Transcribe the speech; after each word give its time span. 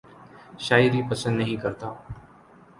شاعری 0.59 1.01
پسند 1.09 1.37
نہیں 1.37 1.57
کرتا 1.57 1.93